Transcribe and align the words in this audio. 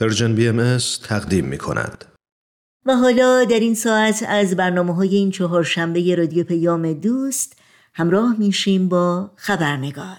پرژن 0.00 0.34
بی 0.34 0.48
ام 0.48 0.78
تقدیم 1.04 1.44
می 1.44 1.58
کند. 1.58 2.04
و 2.86 2.96
حالا 2.96 3.44
در 3.44 3.60
این 3.60 3.74
ساعت 3.74 4.24
از 4.28 4.56
برنامه 4.56 4.94
های 4.94 5.16
این 5.16 5.30
چهارشنبه 5.30 6.14
رادیو 6.14 6.44
پیام 6.44 6.92
دوست 6.92 7.58
همراه 7.94 8.36
میشیم 8.38 8.88
با 8.88 9.30
خبرنگار. 9.36 10.16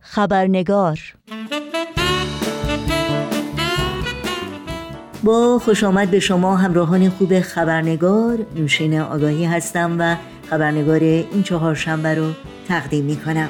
خبرنگار. 0.00 0.98
با 5.24 5.58
خوش 5.58 5.84
آمد 5.84 6.10
به 6.10 6.20
شما 6.20 6.56
همراهان 6.56 7.10
خوب 7.10 7.40
خبرنگار 7.40 8.46
نوشین 8.56 9.00
آگاهی 9.00 9.44
هستم 9.44 9.96
و 9.98 10.16
خبرنگار 10.50 11.00
این 11.00 11.42
چهارشنبه 11.42 12.14
رو 12.14 12.32
تقدیم 12.68 13.04
می 13.04 13.16
کنم 13.16 13.48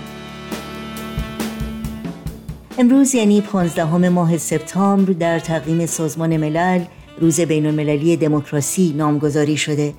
امروز 2.79 3.15
یعنی 3.15 3.41
15 3.41 4.09
ماه 4.09 4.39
سپتامبر 4.39 5.13
در 5.13 5.39
تقویم 5.39 5.87
سازمان 5.87 6.37
ملل 6.37 6.85
روز 7.19 7.41
بین 7.41 7.67
المللی 7.67 8.17
دموکراسی 8.17 8.95
نامگذاری 8.97 9.57
شده 9.57 9.95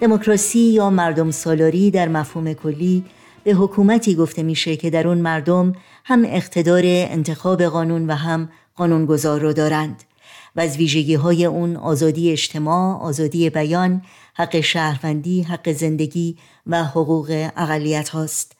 دموکراسی 0.00 0.58
یا 0.58 0.90
مردم 0.90 1.30
سالاری 1.30 1.90
در 1.90 2.08
مفهوم 2.08 2.52
کلی 2.52 3.04
به 3.44 3.52
حکومتی 3.52 4.14
گفته 4.14 4.42
میشه 4.42 4.76
که 4.76 4.90
در 4.90 5.08
اون 5.08 5.18
مردم 5.18 5.72
هم 6.04 6.24
اقتدار 6.26 6.82
انتخاب 6.84 7.62
قانون 7.62 8.06
و 8.06 8.14
هم 8.14 8.48
قانونگذار 8.76 9.40
رو 9.40 9.52
دارند 9.52 10.04
و 10.56 10.60
از 10.60 10.76
ویژگی 10.76 11.14
های 11.14 11.44
اون 11.44 11.76
آزادی 11.76 12.32
اجتماع، 12.32 13.00
آزادی 13.00 13.50
بیان، 13.50 14.02
حق 14.34 14.60
شهروندی، 14.60 15.42
حق 15.42 15.72
زندگی 15.72 16.36
و 16.66 16.84
حقوق 16.84 17.50
اقلیت 17.56 18.08
هاست. 18.08 18.56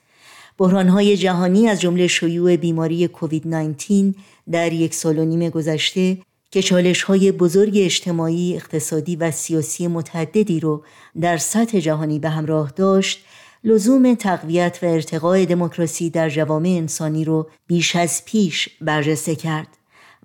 های 0.60 1.16
جهانی 1.16 1.68
از 1.68 1.80
جمله 1.80 2.06
شیوع 2.06 2.56
بیماری 2.56 3.08
کووید 3.08 3.48
19 3.48 4.14
در 4.50 4.72
یک 4.72 4.94
سال 4.94 5.18
و 5.18 5.24
نیم 5.24 5.48
گذشته 5.48 6.18
که 6.50 6.62
چالش 6.62 7.02
های 7.02 7.32
بزرگ 7.32 7.72
اجتماعی، 7.76 8.54
اقتصادی 8.56 9.16
و 9.16 9.30
سیاسی 9.30 9.86
متعددی 9.86 10.60
رو 10.60 10.84
در 11.20 11.36
سطح 11.36 11.78
جهانی 11.78 12.18
به 12.18 12.28
همراه 12.28 12.72
داشت، 12.76 13.24
لزوم 13.64 14.14
تقویت 14.14 14.78
و 14.82 14.86
ارتقاء 14.86 15.44
دموکراسی 15.44 16.10
در 16.10 16.28
جوامع 16.28 16.68
انسانی 16.68 17.24
رو 17.24 17.50
بیش 17.66 17.96
از 17.96 18.24
پیش 18.24 18.68
برجسته 18.80 19.34
کرد 19.34 19.68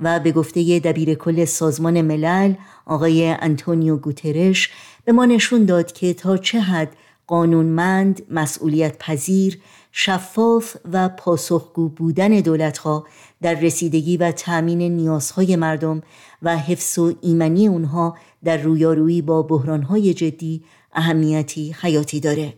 و 0.02 0.20
به 0.20 0.32
گفته 0.32 0.80
دبیر 0.80 1.14
کل 1.14 1.46
سازمان 1.46 2.02
ملل 2.02 2.54
آقای 2.86 3.36
انتونیو 3.40 3.98
گوترش 3.98 4.70
به 5.06 5.12
ما 5.12 5.26
نشون 5.26 5.66
داد 5.66 5.92
که 5.92 6.14
تا 6.14 6.38
چه 6.38 6.60
حد 6.60 6.96
قانونمند، 7.30 8.22
مسئولیت 8.30 8.98
پذیر 8.98 9.60
شفاف 9.92 10.76
و 10.94 11.10
پاسخگو 11.10 11.90
بودن 11.90 12.30
دولتها 12.30 13.06
در 13.42 13.54
رسیدگی 13.54 14.18
و 14.18 14.32
تأمین 14.32 14.82
نیازهای 14.82 15.56
مردم 15.56 16.02
و 16.42 16.58
حفظ 16.58 17.00
و 17.00 17.14
ایمنی 17.22 17.68
اونها 17.68 18.18
در 18.44 18.58
رویارویی 18.58 19.22
با 19.22 19.42
بحرانهای 19.42 20.14
جدی 20.14 20.64
اهمیتی 20.94 21.76
حیاتی 21.82 22.20
داره. 22.20 22.54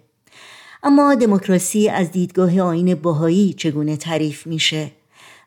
اما 0.84 1.16
دموکراسی 1.16 1.90
از 1.90 2.12
دیدگاه 2.12 2.60
آین 2.60 2.96
باهایی 2.96 3.54
چگونه 3.54 3.98
تعریف 3.98 4.48
میشه؟ 4.48 4.92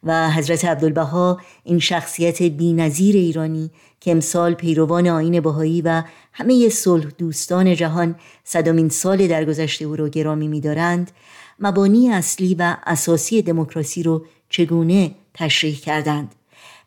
و 0.04 0.30
حضرت 0.30 0.64
عبدالبها 0.64 1.40
این 1.64 1.78
شخصیت 1.78 2.42
بینظیر 2.42 3.16
ایرانی 3.16 3.70
که 4.00 4.10
امسال 4.10 4.54
پیروان 4.54 5.06
آین 5.06 5.40
باهایی 5.40 5.82
و 5.82 6.02
همه 6.32 6.68
صلح 6.68 7.06
دوستان 7.18 7.74
جهان 7.74 8.14
صدامین 8.44 8.88
سال 8.88 9.26
درگذشته 9.26 9.84
او 9.84 9.96
را 9.96 10.08
گرامی 10.08 10.48
می‌دارند 10.48 11.10
مبانی 11.58 12.10
اصلی 12.10 12.54
و 12.58 12.76
اساسی 12.86 13.42
دموکراسی 13.42 14.02
رو 14.02 14.24
چگونه 14.48 15.14
تشریح 15.34 15.76
کردند؟ 15.80 16.34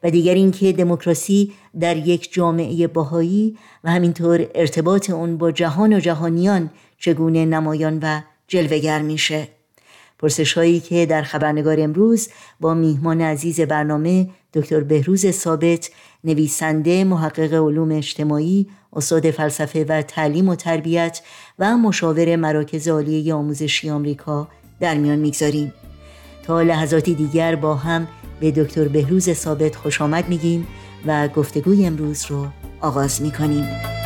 و 0.04 0.12
دیگر 0.12 0.34
اینکه 0.34 0.72
دموکراسی 0.72 1.54
در 1.80 1.98
یک 1.98 2.34
جامعه 2.34 2.88
باهایی 2.88 3.58
و 3.84 3.92
همینطور 3.92 4.48
ارتباط 4.56 5.10
اون 5.10 5.38
با 5.38 5.52
جهان 5.52 5.94
و 5.94 6.00
جهانیان 6.00 6.70
چگونه 7.00 7.46
نمایان 7.46 8.00
و 8.02 8.22
جلوگر 8.48 9.02
میشه. 9.02 9.57
پرسش 10.20 10.54
هایی 10.54 10.80
که 10.80 11.06
در 11.06 11.22
خبرنگار 11.22 11.80
امروز 11.80 12.30
با 12.60 12.74
میهمان 12.74 13.22
عزیز 13.22 13.62
برنامه 13.62 14.30
دکتر 14.54 14.80
بهروز 14.80 15.32
ثابت 15.32 15.90
نویسنده 16.24 17.04
محقق 17.04 17.54
علوم 17.54 17.92
اجتماعی 17.92 18.68
استاد 18.94 19.32
فلسفه 19.32 19.86
و 19.90 20.02
تعلیم 20.02 20.50
و 20.50 20.56
تربیت 20.56 21.22
و 21.60 21.78
مشاور 21.78 22.36
مراکز 22.36 22.88
عالیه 22.88 23.34
آموزشی 23.34 23.90
آمریکا 23.90 24.48
در 24.80 24.98
میان 24.98 25.20
می‌گذاریم. 25.20 25.74
تا 26.44 26.62
لحظاتی 26.62 27.16
دیگر 27.16 27.56
با 27.56 27.76
هم 27.76 28.08
به 28.40 28.52
دکتر 28.52 28.88
بهروز 28.88 29.32
ثابت 29.34 29.76
خوش 29.76 30.02
آمد 30.02 30.30
میگیم 30.30 30.68
و 31.06 31.28
گفتگوی 31.28 31.86
امروز 31.86 32.26
رو 32.26 32.48
آغاز 32.82 33.22
می‌کنیم. 33.22 33.97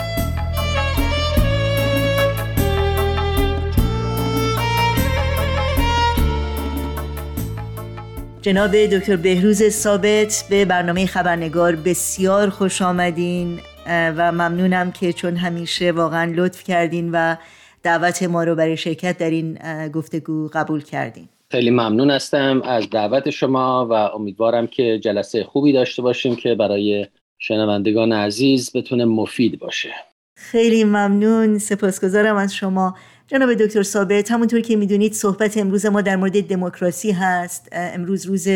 جناب 8.41 8.71
دکتر 8.85 9.15
بهروز 9.15 9.63
ثابت 9.69 10.45
به 10.49 10.65
برنامه 10.65 11.05
خبرنگار 11.05 11.75
بسیار 11.75 12.49
خوش 12.49 12.81
آمدین 12.81 13.59
و 13.87 14.31
ممنونم 14.31 14.91
که 14.91 15.13
چون 15.13 15.35
همیشه 15.35 15.91
واقعا 15.91 16.31
لطف 16.35 16.63
کردین 16.63 17.11
و 17.11 17.35
دعوت 17.83 18.23
ما 18.23 18.43
رو 18.43 18.55
برای 18.55 18.77
شرکت 18.77 19.17
در 19.17 19.29
این 19.29 19.57
گفتگو 19.87 20.49
قبول 20.53 20.83
کردین. 20.83 21.29
خیلی 21.51 21.69
ممنون 21.69 22.11
هستم 22.11 22.61
از 22.65 22.89
دعوت 22.89 23.29
شما 23.29 23.87
و 23.89 23.93
امیدوارم 23.93 24.67
که 24.67 24.99
جلسه 24.99 25.43
خوبی 25.43 25.73
داشته 25.73 26.01
باشیم 26.01 26.35
که 26.35 26.55
برای 26.55 27.07
شنوندگان 27.39 28.11
عزیز 28.11 28.71
بتونه 28.75 29.05
مفید 29.05 29.59
باشه. 29.59 29.89
خیلی 30.37 30.83
ممنون. 30.83 31.57
سپاسگزارم 31.57 32.35
از 32.35 32.55
شما. 32.55 32.95
جناب 33.31 33.53
دکتر 33.53 33.83
ثابت 33.83 34.31
همونطور 34.31 34.61
که 34.61 34.75
می‌دونید 34.75 35.13
صحبت 35.13 35.57
امروز 35.57 35.85
ما 35.85 36.01
در 36.01 36.15
مورد 36.15 36.47
دموکراسی 36.47 37.11
هست 37.11 37.67
امروز 37.71 38.25
روز 38.25 38.47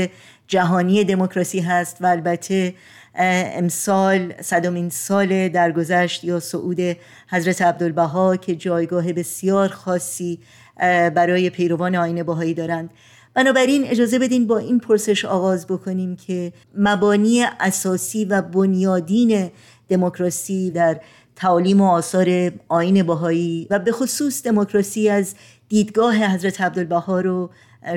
جهانی 0.48 1.04
دموکراسی 1.04 1.60
هست 1.60 1.98
و 2.02 2.06
البته 2.06 2.74
امسال 3.16 4.34
صدامین 4.42 4.90
سال 4.90 5.50
درگذشت 5.50 6.24
یا 6.24 6.40
صعود 6.40 6.80
حضرت 7.30 7.62
عبدالبها 7.62 8.36
که 8.38 8.56
جایگاه 8.56 9.14
بسیار 9.14 9.70
خاصی 9.70 10.40
برای 11.16 11.50
پیروان 11.50 11.96
آین 11.96 12.24
باهایی 12.24 12.54
دارند. 12.54 12.90
بنابراین 13.34 13.88
اجازه 13.88 14.20
بدین 14.20 14.48
با 14.48 14.58
این 14.58 14.80
پرسش 14.80 15.26
آغاز 15.26 15.68
بکنیم 15.68 16.16
که 16.16 16.54
مبانی 16.78 17.44
اساسی 17.60 18.26
و 18.26 18.42
بنیادین 18.42 19.52
دموکراسی 19.90 20.72
در 20.72 21.00
تعالیم 21.36 21.82
و 21.82 21.86
آثار 21.86 22.52
آین 22.70 23.04
باهایی 23.04 23.68
و 23.70 23.80
به 23.80 23.92
خصوص 23.92 24.44
دموکراسی 24.44 25.10
از 25.10 25.36
دیدگاه 25.70 26.16
حضرت 26.16 26.62
عبدالبها 26.62 27.20
رو 27.20 27.50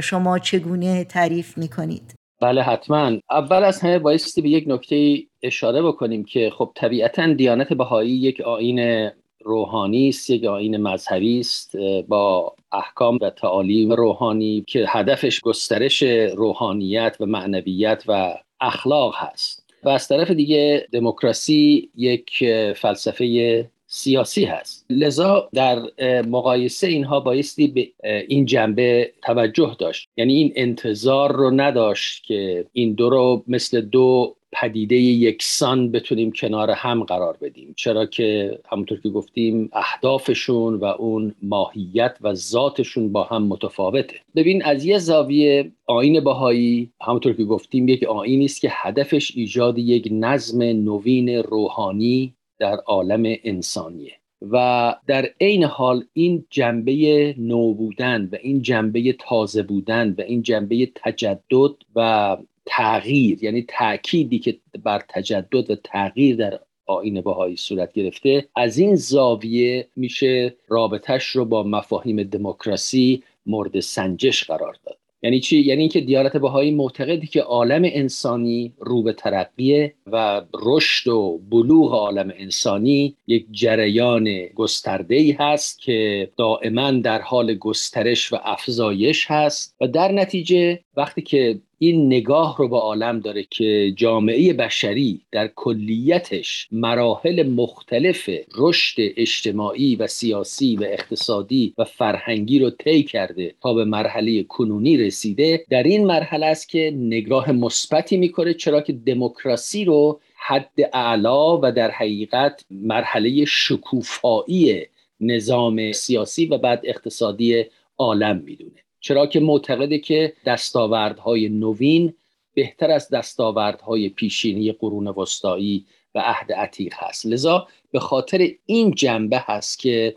شما 0.03 0.39
چگونه 0.39 1.05
تعریف 1.05 1.59
می‌کنید؟ 1.59 2.15
بله 2.41 2.63
حتما. 2.63 3.13
اول 3.31 3.65
از 3.65 3.81
همه 3.81 3.99
بایستی 3.99 4.43
به 4.43 4.49
یک 4.49 4.65
نکته 4.67 5.19
اشاره 5.43 5.83
بکنیم 5.83 6.25
که 6.25 6.51
خب 6.59 6.73
طبیعتا 6.75 7.33
دیانت 7.33 7.73
بهایی 7.73 8.11
یک 8.11 8.41
آین 8.41 9.11
روحانی 9.45 10.09
است 10.09 10.31
یک 10.31 10.45
آین 10.45 10.77
مذهبی 10.77 11.41
است 11.41 11.77
با 12.09 12.55
احکام 12.73 13.19
و 13.21 13.31
تعالیم 13.31 13.93
روحانی 13.93 14.65
که 14.67 14.85
هدفش 14.89 15.41
گسترش 15.41 16.03
روحانیت 16.37 17.17
و 17.21 17.27
معنویت 17.27 18.05
و 18.09 18.35
اخلاق 18.61 19.15
هست. 19.17 19.68
و 19.83 19.89
از 19.89 20.09
طرف 20.09 20.31
دیگه 20.31 20.89
دموکراسی 20.93 21.91
یک 21.95 22.45
فلسفه 22.77 23.71
سیاسی 23.91 24.45
هست. 24.45 24.87
لذا 24.91 25.49
در 25.55 25.83
مقایسه 26.23 26.87
اینها 26.87 27.21
بایستی 27.21 27.67
به 27.69 27.89
این 28.29 28.45
جنبه 28.45 29.13
توجه 29.23 29.77
داشت. 29.79 30.09
یعنی 30.17 30.35
این 30.35 30.53
انتظار 30.57 31.33
رو 31.33 31.51
نداشت 31.51 32.25
که 32.25 32.67
این 32.73 32.93
دو 32.93 33.11
رو 33.11 33.45
مثل 33.49 33.81
دو 33.81 34.35
پدیده 34.53 34.97
یکسان 34.97 35.93
بتونیم 35.93 36.33
کنار 36.33 36.71
هم 36.71 37.05
قرار 37.05 37.37
بدیم. 37.43 37.75
چرا 37.77 38.07
که 38.07 38.59
همونطور 38.71 39.01
که 39.01 39.09
گفتیم 39.09 39.71
اهدافشون 39.73 40.75
و 40.75 40.85
اون 40.85 41.35
ماهیت 41.43 42.17
و 42.21 42.35
ذاتشون 42.35 43.13
با 43.13 43.25
هم 43.25 43.43
متفاوته. 43.43 44.17
ببین 44.37 44.65
از 44.65 44.85
یه 44.85 44.99
زاویه 44.99 45.73
آین 45.87 46.21
باهایی 46.21 46.91
همونطور 47.01 47.33
که 47.33 47.45
گفتیم 47.45 47.89
یک 47.89 48.05
آینی 48.05 48.45
است 48.45 48.61
که 48.61 48.69
هدفش 48.73 49.33
ایجاد 49.37 49.79
یک 49.79 50.09
نظم 50.11 50.63
نوین 50.63 51.29
روحانی 51.29 52.35
در 52.59 52.77
عالم 52.77 53.37
انسانیه. 53.45 54.13
و 54.43 54.95
در 55.07 55.31
عین 55.41 55.65
حال 55.65 56.05
این 56.13 56.45
جنبه 56.51 57.35
نو 57.39 57.75
بودن 57.75 58.29
و 58.33 58.37
این 58.43 58.63
جنبه 58.63 59.13
تازه 59.13 59.63
بودن 59.63 60.15
و 60.19 60.21
این 60.21 60.43
جنبه 60.43 60.91
تجدد 60.95 61.75
و 61.97 62.37
تغییر 62.67 63.45
یعنی 63.45 63.65
تأکیدی 63.69 64.39
که 64.39 64.59
بر 64.85 65.03
تجدد 65.09 65.71
و 65.71 65.77
تغییر 65.85 66.37
در 66.37 66.61
آین 66.87 67.21
بهایی 67.21 67.57
صورت 67.57 67.93
گرفته 67.93 68.49
از 68.57 68.79
این 68.79 68.97
زاویه 68.97 69.89
میشه 69.97 70.57
رابطش 70.69 71.25
رو 71.25 71.45
با 71.45 71.63
مفاهیم 71.63 72.23
دموکراسی 72.23 73.23
مورد 73.47 73.81
سنجش 73.81 74.45
قرار 74.45 74.77
داد. 74.85 74.99
یعنی 75.23 75.41
چی؟ 75.41 75.61
یعنی 75.61 75.81
اینکه 75.81 76.01
دیانت 76.01 76.37
بهایی 76.37 76.71
معتقدی 76.71 77.27
که 77.27 77.43
عالم 77.43 77.83
انسانی 77.85 78.73
رو 78.79 79.03
به 79.03 79.13
ترقیه 79.13 79.95
و 80.07 80.43
رشد 80.55 81.09
و 81.09 81.41
بلوغ 81.51 81.95
عالم 81.95 82.33
انسانی 82.37 83.17
یک 83.27 83.47
جریان 83.51 84.47
گسترده 84.55 85.15
ای 85.15 85.33
هست 85.33 85.81
که 85.81 86.31
دائما 86.37 86.91
در 86.91 87.21
حال 87.21 87.55
گسترش 87.55 88.33
و 88.33 88.37
افزایش 88.43 89.27
هست 89.31 89.77
و 89.81 89.89
در 89.89 90.13
نتیجه 90.13 90.81
وقتی 90.99 91.23
که 91.23 91.61
این 91.79 92.07
نگاه 92.07 92.57
رو 92.59 92.69
به 92.69 92.77
عالم 92.77 93.21
داره 93.21 93.47
که 93.51 93.93
جامعه 93.97 94.53
بشری 94.53 95.21
در 95.33 95.49
کلیتش 95.57 96.69
مراحل 96.73 97.49
مختلف 97.49 98.31
رشد 98.57 98.97
اجتماعی 98.99 99.97
و 99.97 100.07
سیاسی 100.07 100.77
و 100.77 100.85
اقتصادی 100.85 101.75
و 101.79 101.85
فرهنگی 101.85 102.59
رو 102.59 102.71
طی 102.71 103.03
کرده 103.03 103.55
تا 103.63 103.75
به 103.75 103.85
مرحله 103.85 104.43
کنونی 104.43 104.97
رسیده 104.97 105.65
در 105.71 105.83
این 105.83 106.07
مرحله 106.07 106.47
است 106.47 106.69
که 106.69 106.93
نگاه 106.97 107.53
مثبتی 107.53 108.17
می‌کنه 108.17 108.55
چرا 108.55 108.81
که 108.81 108.93
دموکراسی 108.93 109.85
رو 109.85 110.21
حد 110.37 110.73
اعلا 110.93 111.59
و 111.59 111.73
در 111.73 111.91
حقیقت 111.91 112.65
مرحله 112.71 113.45
شکوفایی 113.45 114.83
نظام 115.21 115.93
سیاسی 115.93 116.47
و 116.47 116.59
بعد 116.59 116.81
اقتصادی 116.85 117.65
عالم 117.99 118.43
می‌دونه. 118.45 118.88
چرا 119.01 119.27
که 119.27 119.41
معتقده 119.41 119.99
که 119.99 120.33
دستاوردهای 120.47 121.49
نوین 121.49 122.15
بهتر 122.55 122.91
از 122.91 123.11
دستاوردهای 123.11 124.09
پیشینی 124.09 124.73
قرون 124.73 125.09
وسطایی 125.09 125.87
و 126.15 126.19
عهد 126.19 126.53
عتیق 126.53 126.95
هست. 126.97 127.27
لذا 127.27 127.67
به 127.91 128.01
خاطر 128.01 128.49
این 128.67 128.91
جنبه 128.91 129.45
هست 129.47 129.79
که 129.79 130.15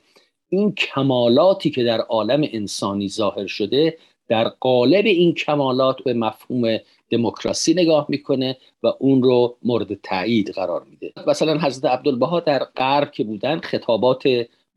این 0.50 0.72
کمالاتی 0.76 1.70
که 1.70 1.84
در 1.84 2.00
عالم 2.00 2.48
انسانی 2.52 3.10
ظاهر 3.10 3.48
شده 3.48 3.98
در 4.28 4.48
قالب 4.48 5.06
این 5.06 5.34
کمالات 5.34 6.04
به 6.04 6.14
مفهوم 6.14 6.78
دموکراسی 7.10 7.74
نگاه 7.74 8.06
می‌کنه 8.10 8.58
و 8.84 8.94
اون 9.00 9.24
رو 9.24 9.58
مورد 9.64 9.94
تایید 9.94 10.50
قرار 10.50 10.84
میده. 10.84 11.14
مثلا 11.28 11.58
حضرت 11.58 11.86
عبدالبها 11.86 12.40
در 12.40 12.64
غرب 12.64 13.12
که 13.12 13.24
بودن 13.24 13.60
خطابات 13.60 14.24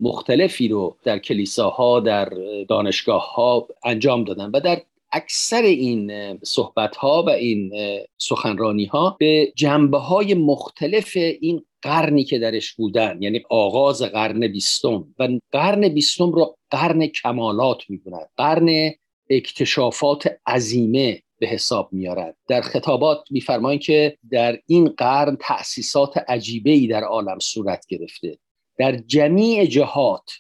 مختلفی 0.05 0.69
رو 0.69 0.97
در 1.05 1.19
کلیساها 1.19 2.01
در 2.01 2.33
دانشگاه 2.69 3.35
ها 3.35 3.69
انجام 3.85 4.25
دادن 4.25 4.51
و 4.51 4.61
در 4.61 4.83
اکثر 5.13 5.63
این 5.63 6.13
صحبت 6.43 6.97
ها 6.97 7.23
و 7.23 7.31
این 7.31 7.73
سخنرانی 8.19 8.85
ها 8.85 9.17
به 9.19 9.53
جنبه 9.57 9.99
های 9.99 10.35
مختلف 10.35 11.17
این 11.17 11.65
قرنی 11.83 12.25
که 12.25 12.39
درش 12.39 12.73
بودن 12.73 13.19
یعنی 13.23 13.43
آغاز 13.51 14.03
قرن 14.03 14.49
بیستم 14.49 15.15
و 15.19 15.29
قرن 15.53 15.89
بیستم 15.89 16.33
رو 16.33 16.57
قرن 16.71 17.07
کمالات 17.07 17.83
می‌دونن 17.89 18.27
قرن 18.37 18.91
اکتشافات 19.31 20.37
عظیمه 20.47 21.23
به 21.39 21.47
حساب 21.47 21.89
میارد 21.93 22.37
در 22.49 22.61
خطابات 22.61 23.25
میفرمایند 23.31 23.81
که 23.81 24.19
در 24.31 24.59
این 24.67 24.89
قرن 24.89 25.37
تأسیسات 25.41 26.19
عجیبه 26.29 26.71
ای 26.71 26.87
در 26.87 27.05
عالم 27.05 27.39
صورت 27.39 27.87
گرفته. 27.89 28.39
در 28.79 28.97
جمیع 28.97 29.65
جهات 29.65 30.31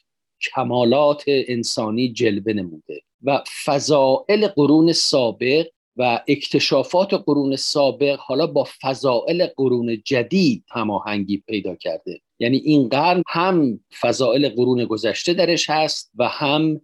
کمالات 0.55 1.25
انسانی 1.27 2.13
جلوه 2.13 2.53
نموده 2.53 3.03
و 3.23 3.43
فضائل 3.65 4.47
قرون 4.47 4.93
سابق 4.93 5.67
و 5.97 6.21
اکتشافات 6.29 7.15
قرون 7.15 7.57
سابق 7.57 8.19
حالا 8.19 8.47
با 8.47 8.67
فضائل 8.83 9.47
قرون 9.57 10.03
جدید 10.05 10.65
هماهنگی 10.71 11.43
پیدا 11.47 11.75
کرده. 11.75 12.21
یعنی 12.39 12.57
این 12.57 12.89
قرن 12.89 13.23
هم 13.29 13.81
فضائل 14.01 14.49
قرون 14.49 14.85
گذشته 14.85 15.35
درش 15.35 15.71
هست 15.71 16.11
و 16.15 16.29
هم 16.29 16.81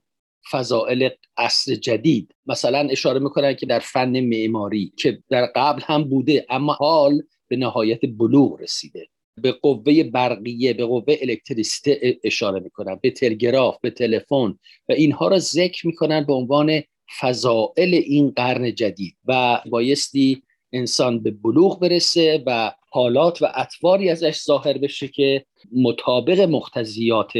فضائل 0.50 1.08
عصر 1.36 1.74
جدید. 1.74 2.34
مثلا 2.46 2.78
اشاره 2.78 3.20
می‌کنن 3.20 3.54
که 3.54 3.66
در 3.66 3.78
فن 3.78 4.20
معماری 4.20 4.92
که 4.98 5.22
در 5.28 5.46
قبل 5.46 5.82
هم 5.84 6.04
بوده 6.04 6.46
اما 6.50 6.72
حال 6.72 7.22
به 7.48 7.56
نهایت 7.56 8.00
بلوغ 8.18 8.60
رسیده. 8.60 9.08
به 9.42 9.52
قوه 9.52 10.02
برقیه 10.02 10.72
به 10.72 10.86
قوه 10.86 11.16
الکتریسیته 11.22 12.18
اشاره 12.24 12.60
می‌کنن 12.60 12.98
به 13.02 13.10
تلگراف 13.10 13.78
به 13.80 13.90
تلفن 13.90 14.58
و 14.88 14.92
اینها 14.92 15.28
را 15.28 15.38
ذکر 15.38 15.86
می‌کنن 15.86 16.24
به 16.24 16.32
عنوان 16.32 16.82
فضائل 17.20 17.94
این 17.94 18.30
قرن 18.36 18.74
جدید 18.74 19.16
و 19.24 19.60
بایستی 19.70 20.42
انسان 20.72 21.22
به 21.22 21.30
بلوغ 21.30 21.80
برسه 21.80 22.42
و 22.46 22.72
حالات 22.90 23.42
و 23.42 23.48
اطواری 23.54 24.08
ازش 24.08 24.42
ظاهر 24.42 24.78
بشه 24.78 25.08
که 25.08 25.44
مطابق 25.72 26.40
مختزیات 26.40 27.32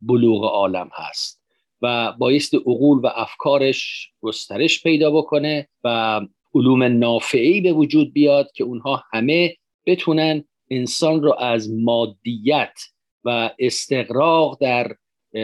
بلوغ 0.00 0.44
عالم 0.44 0.90
هست 0.92 1.44
و 1.82 2.12
بایست 2.12 2.54
عقول 2.54 2.98
و 2.98 3.06
افکارش 3.14 4.10
گسترش 4.20 4.82
پیدا 4.82 5.10
بکنه 5.10 5.68
و 5.84 6.20
علوم 6.54 6.82
نافعی 6.82 7.60
به 7.60 7.72
وجود 7.72 8.12
بیاد 8.12 8.52
که 8.54 8.64
اونها 8.64 9.04
همه 9.12 9.56
بتونن 9.86 10.44
انسان 10.70 11.22
رو 11.22 11.34
از 11.38 11.70
مادیت 11.72 12.80
و 13.24 13.50
استقراق 13.58 14.58
در 14.60 14.96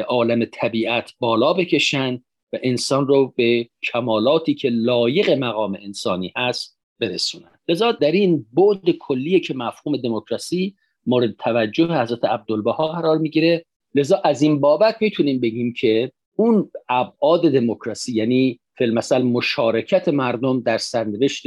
عالم 0.07 0.45
طبیعت 0.45 1.13
بالا 1.19 1.53
بکشن 1.53 2.15
و 2.53 2.59
انسان 2.63 3.07
رو 3.07 3.35
به 3.37 3.69
کمالاتی 3.83 4.55
که 4.55 4.69
لایق 4.69 5.31
مقام 5.31 5.79
انسانی 5.83 6.33
هست 6.37 6.79
برسونن. 7.01 7.59
لذا 7.69 7.93
در 7.93 8.13
این 8.13 8.47
بعد 8.53 8.91
کلیه 8.91 9.41
که 9.41 9.55
مفهوم 9.55 9.97
دموکراسی 9.97 10.75
مورد 11.07 11.37
توجه 11.37 12.03
حضرت 12.03 12.25
عبدالبها 12.25 12.89
قرار 12.89 13.19
می‌گیره 13.19 13.65
لذا 13.95 14.21
از 14.25 14.43
این 14.43 14.61
بابت 14.61 14.97
می‌تونیم 15.01 15.41
بگیم 15.41 15.73
که 15.73 16.13
اون 16.37 16.71
ابعاد 16.89 17.53
دموکراسی 17.53 18.13
یعنی 18.13 18.61
فیلمسل 18.79 19.23
مشارکت 19.23 20.09
مردم 20.09 20.61
در 20.61 20.79
سرنوشت 20.79 21.45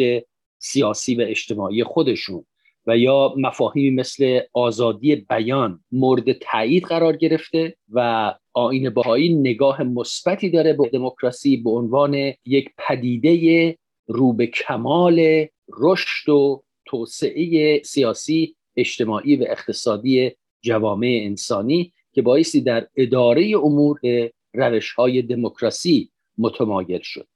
سیاسی 0.59 1.15
و 1.15 1.21
اجتماعی 1.21 1.83
خودشون 1.83 2.45
و 2.87 2.97
یا 2.97 3.33
مفاهیمی 3.37 3.89
مثل 3.89 4.39
آزادی 4.53 5.15
بیان 5.15 5.83
مورد 5.91 6.31
تایید 6.31 6.83
قرار 6.83 7.17
گرفته 7.17 7.75
و 7.89 8.33
آین 8.53 8.89
بهایی 8.89 9.33
نگاه 9.33 9.83
مثبتی 9.83 10.49
داره 10.49 10.73
به 10.73 10.89
دموکراسی 10.89 11.57
به 11.57 11.69
عنوان 11.69 12.33
یک 12.45 12.69
پدیده 12.77 13.77
رو 14.07 14.33
به 14.33 14.47
کمال 14.47 15.47
رشد 15.79 16.29
و 16.29 16.63
توسعه 16.85 17.81
سیاسی 17.83 18.55
اجتماعی 18.77 19.35
و 19.35 19.45
اقتصادی 19.49 20.31
جوامع 20.61 21.19
انسانی 21.23 21.93
که 22.13 22.21
بایستی 22.21 22.61
در 22.61 22.87
اداره 22.95 23.51
امور 23.63 23.99
روش 24.53 24.91
های 24.91 25.21
دموکراسی 25.21 26.09
متمایل 26.37 27.01
شد. 27.03 27.27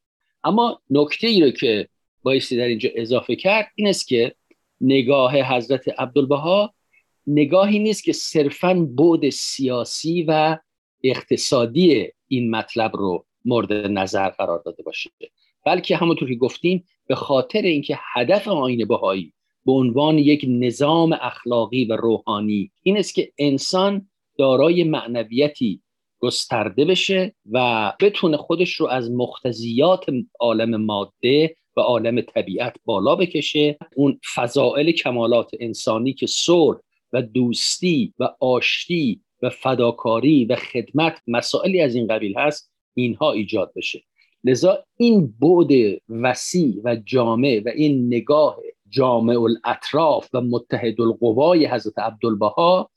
اما 0.43 0.81
نکته 0.89 1.27
ای 1.27 1.41
رو 1.41 1.51
که 1.51 1.87
بایستی 2.23 2.57
در 2.57 2.65
اینجا 2.65 2.89
اضافه 2.95 3.35
کرد 3.35 3.67
این 3.75 3.87
است 3.87 4.07
که 4.07 4.35
نگاه 4.81 5.41
حضرت 5.41 5.99
عبدالبها 5.99 6.73
نگاهی 7.27 7.79
نیست 7.79 8.03
که 8.03 8.13
صرفا 8.13 8.73
بعد 8.73 9.29
سیاسی 9.29 10.23
و 10.23 10.57
اقتصادی 11.03 12.07
این 12.27 12.51
مطلب 12.51 12.95
رو 12.95 13.25
مورد 13.45 13.73
نظر 13.73 14.29
قرار 14.29 14.61
داده 14.65 14.83
باشه. 14.83 15.09
بلکه 15.65 15.97
همونطور 15.97 16.29
که 16.29 16.35
گفتیم 16.35 16.85
به 17.07 17.15
خاطر 17.15 17.61
اینکه 17.61 17.99
هدف 18.13 18.47
آین 18.47 18.87
بهایی 18.87 19.33
به 19.65 19.71
عنوان 19.71 20.17
یک 20.17 20.45
نظام 20.47 21.13
اخلاقی 21.21 21.85
و 21.85 21.95
روحانی 21.95 22.71
این 22.83 22.97
است 22.97 23.15
که 23.15 23.31
انسان 23.37 24.09
دارای 24.37 24.83
معنویتی 24.83 25.81
گسترده 26.19 26.85
بشه 26.85 27.35
و 27.51 27.93
بتونه 27.99 28.37
خودش 28.37 28.73
رو 28.73 28.87
از 28.87 29.11
مختزیات 29.11 30.05
عالم 30.39 30.81
ماده 30.81 31.55
و 31.77 31.79
عالم 31.79 32.21
طبیعت 32.21 32.75
بالا 32.85 33.15
بکشه. 33.15 33.77
اون 33.95 34.19
فضائل 34.35 34.91
کمالات 34.91 35.51
انسانی 35.59 36.13
که 36.13 36.27
صلح 36.27 36.77
و 37.13 37.21
دوستی 37.21 38.13
و 38.19 38.29
آشتی 38.39 39.21
و 39.41 39.49
فداکاری 39.49 40.45
و 40.45 40.55
خدمت 40.55 41.21
مسائلی 41.27 41.81
از 41.81 41.95
این 41.95 42.07
قبیل 42.07 42.37
هست 42.37 42.71
اینها 42.93 43.31
ایجاد 43.31 43.71
بشه. 43.75 44.03
لذا 44.43 44.83
این 44.97 45.33
بود 45.39 45.71
وسیع 46.09 46.81
و 46.83 46.95
جامع 46.95 47.61
و 47.65 47.69
این 47.75 48.07
نگاه 48.07 48.57
جامع 48.89 49.41
الاطراف 49.41 50.29
و 50.33 50.41
متحد 50.41 51.01
القوای 51.01 51.67
حضرت 51.67 51.99
عبدالبها 51.99 52.89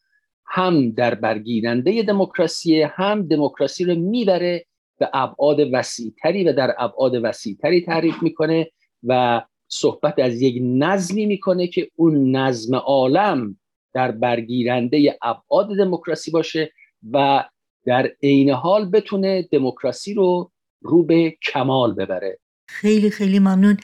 هم 0.46 0.90
در 0.90 1.14
برگیرنده 1.14 2.02
دموکراسی 2.02 2.82
هم 2.82 3.28
دموکراسی 3.28 3.84
رو 3.84 3.94
می‌بره 3.94 4.66
به 5.00 5.10
ابعاد 5.12 5.58
وسیعتری 5.72 6.44
و 6.44 6.52
در 6.52 6.74
ابعاد 6.78 7.14
وسیعتری 7.22 7.80
تعریف 7.80 8.22
می‌کنه 8.22 8.70
و 9.04 9.42
صحبت 9.68 10.18
از 10.18 10.42
یک 10.42 10.62
نظمی 10.62 11.26
می‌کنه 11.26 11.66
که 11.66 11.90
اون 11.96 12.36
نظم 12.36 12.74
عالم 12.74 13.56
در 13.94 14.10
برگیرنده 14.10 15.18
ابعاد 15.22 15.76
دموکراسی 15.76 16.30
باشه 16.30 16.72
و 17.12 17.44
در 17.86 18.10
عین 18.22 18.50
حال 18.50 18.90
بتونه 18.90 19.42
دموکراسی 19.42 20.14
رو 20.14 20.50
رو 20.82 21.02
به 21.02 21.36
کمال 21.52 21.94
ببره. 21.94 22.38
خیلی 22.68 23.10
خیلی 23.10 23.38
ممنون. 23.38 23.76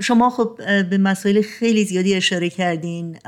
شما 0.00 0.30
خب 0.30 0.56
به 0.90 0.98
مسائل 0.98 1.42
خیلی 1.42 1.84
زیادی 1.84 2.14
اشاره 2.14 2.50
کردین. 2.50 3.18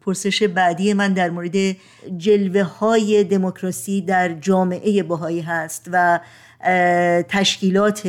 پرسش 0.00 0.42
بعدی 0.42 0.92
من 0.92 1.12
در 1.12 1.30
مورد 1.30 1.76
جلوه 2.16 2.62
های 2.62 3.24
دموکراسی 3.24 4.00
در 4.00 4.34
جامعه 4.34 5.02
باهایی 5.02 5.40
هست 5.40 5.88
و 5.92 6.20
تشکیلات 7.28 8.08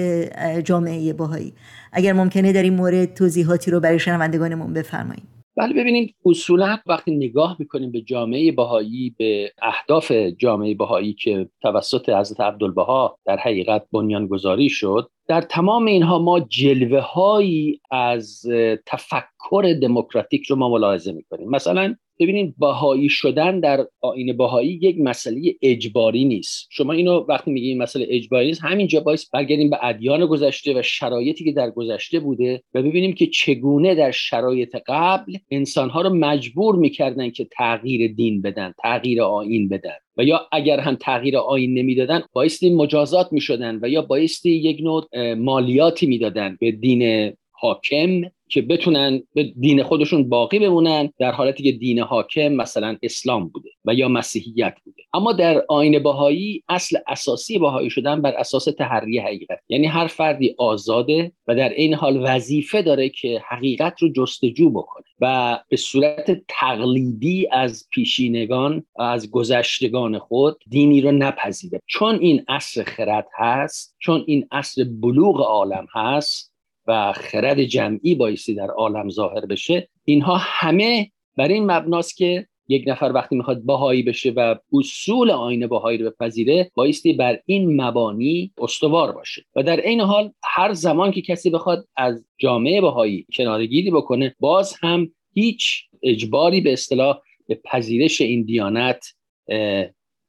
جامعه 0.63 1.13
باهایی. 1.13 1.53
اگر 1.93 2.13
ممکنه 2.13 2.53
در 2.53 2.63
این 2.63 2.73
مورد 2.73 3.13
توضیحاتی 3.13 3.71
رو 3.71 3.79
برای 3.79 3.99
شنوندگانمون 3.99 4.73
بفرمایید. 4.73 5.23
بله 5.57 5.73
ببینید 5.73 6.15
اصولا 6.25 6.77
وقتی 6.87 7.15
نگاه 7.15 7.55
می‌کنیم 7.59 7.91
به 7.91 8.01
جامعه 8.01 8.51
بهایی 8.51 9.15
به 9.17 9.51
اهداف 9.61 10.11
جامعه 10.11 10.75
بهایی 10.75 11.13
که 11.13 11.49
توسط 11.61 12.09
حضرت 12.09 12.41
عبدالبها 12.41 13.17
در 13.25 13.37
حقیقت 13.37 13.85
بنیانگذاری 13.91 14.69
شد 14.69 15.09
در 15.27 15.41
تمام 15.41 15.85
اینها 15.85 16.19
ما 16.19 16.39
جلوه 16.39 16.99
هایی 16.99 17.81
از 17.91 18.45
تفکر 18.85 19.75
دموکراتیک 19.81 20.45
رو 20.45 20.55
ما 20.55 20.69
ملاحظه 20.69 21.11
می‌کنیم. 21.11 21.49
مثلا 21.49 21.95
ببینید 22.19 22.55
بهایی 22.57 23.09
شدن 23.09 23.59
در 23.59 23.87
آین 24.01 24.37
بهایی 24.37 24.79
یک 24.81 24.99
مسئله 24.99 25.55
اجباری 25.61 26.25
نیست. 26.25 26.67
شما 26.71 26.93
اینو 26.93 27.25
وقتی 27.29 27.51
میگین 27.51 27.77
مسئله 27.77 28.05
اجباری 28.09 28.47
نیست 28.47 28.61
همینجا 28.63 28.99
باعث 28.99 29.29
برگردیم 29.33 29.69
به 29.69 29.77
ادیان 29.81 30.25
گذشته 30.25 30.79
و 30.79 30.81
شرایطی 30.81 31.43
که 31.43 31.51
در 31.51 31.69
گذشته 31.69 32.19
بوده 32.19 32.63
و 32.73 32.81
ببینیم 32.81 33.13
که 33.13 33.27
چگونه 33.27 33.95
در 33.95 34.11
شرایط 34.11 34.75
قبل 34.87 35.37
انسانها 35.51 36.01
رو 36.01 36.09
مجبور 36.09 36.75
می‌کردن 36.75 37.29
که 37.29 37.47
تغییر 37.51 38.13
دین 38.13 38.41
بدن 38.41 38.73
تغییر 38.77 39.21
آین 39.21 39.69
بدن. 39.69 39.95
و 40.17 40.23
یا 40.23 40.47
اگر 40.51 40.79
هم 40.79 40.95
تغییر 40.95 41.37
آین 41.37 41.73
نمی‌دادن 41.73 42.23
بایستی 42.33 42.69
مجازات 42.69 43.33
می‌شدن 43.33 43.79
و 43.81 43.89
یا 43.89 44.01
بایستی 44.01 44.51
یک 44.51 44.81
نوع 44.81 45.33
مالیاتی 45.33 46.05
می‌دادن 46.07 46.57
به 46.59 46.71
دین 46.71 47.33
حاکم. 47.51 48.21
که 48.49 48.61
بتونن 48.61 49.23
به 49.33 49.43
دین 49.43 49.83
خودشون 49.83 50.29
باقی 50.29 50.59
بمونن 50.59 51.13
در 51.19 51.31
حالتی 51.31 51.63
که 51.63 51.71
دین 51.71 51.99
حاکم 51.99 52.47
مثلا 52.47 52.97
اسلام 53.03 53.47
بوده 53.47 53.69
و 53.85 53.93
یا 53.93 54.07
مسیحیت 54.07 54.75
بوده. 54.85 55.03
اما 55.13 55.33
در 55.33 55.63
آین 55.69 56.03
باهایی 56.03 56.63
اصل 56.69 56.97
اساسی 57.07 57.59
باهایی 57.59 57.89
شدن 57.89 58.21
بر 58.21 58.31
اساس 58.31 58.65
تحری 58.65 59.19
حقیقت. 59.19 59.59
یعنی 59.69 59.87
هر 59.87 60.07
فردی 60.07 60.55
آزاده 60.57 61.31
و 61.47 61.55
در 61.55 61.69
این 61.69 61.93
حال 61.93 62.19
وظیفه 62.23 62.81
داره 62.81 63.09
که 63.09 63.41
حقیقت 63.49 64.01
رو 64.01 64.09
جستجو 64.09 64.69
بکنه 64.69 65.05
و 65.21 65.59
به 65.69 65.77
صورت 65.77 66.41
تقلیدی 66.47 67.47
از 67.51 67.87
پیشینگان 67.91 68.83
از 68.99 69.31
گذشتگان 69.31 70.19
خود 70.19 70.63
دینی 70.69 71.01
رو 71.01 71.11
نپذیره. 71.11 71.81
چون 71.87 72.15
این 72.15 72.45
اصل 72.47 72.83
خرد 72.83 73.27
هست 73.37 73.95
چون 73.99 74.23
این 74.27 74.47
اصل 74.51 74.83
بلوغ 74.83 75.41
عالم 75.41 75.87
هست 75.95 76.49
و 76.87 77.13
خرد 77.13 77.63
جمعی 77.63 78.15
بایستی 78.15 78.55
در 78.55 78.69
عالم 78.69 79.09
ظاهر 79.09 79.45
بشه 79.45 79.89
اینها 80.05 80.37
همه 80.39 81.11
بر 81.37 81.47
این 81.47 81.71
مبناست 81.71 82.17
که 82.17 82.47
یک 82.67 82.83
نفر 82.87 83.11
وقتی 83.15 83.35
می‌خواد 83.35 83.61
باهایی 83.61 84.03
بشه 84.03 84.29
و 84.29 84.55
اصول 84.73 85.31
آینه 85.31 85.67
باهایی 85.67 85.97
رو 85.97 86.09
بپذیره 86.09 86.71
بایستی 86.75 87.13
بر 87.13 87.39
این 87.45 87.81
مبانی 87.81 88.51
استوار 88.57 89.11
باشه. 89.11 89.45
و 89.55 89.63
در 89.63 89.81
این 89.81 90.01
حال 90.01 90.31
هر 90.43 90.73
زمان 90.73 91.11
که 91.11 91.21
کسی 91.21 91.49
بخواد 91.49 91.87
از 91.95 92.25
جامعه 92.37 92.81
باهایی 92.81 93.25
کنارگیری 93.33 93.91
بکنه 93.91 94.35
باز 94.39 94.75
هم 94.81 95.11
هیچ 95.33 95.83
اجباری 96.03 96.61
به 96.61 96.73
اصطلاح 96.73 97.19
به 97.47 97.59
پذیرش 97.65 98.21
این 98.21 98.43
دیانت 98.43 99.05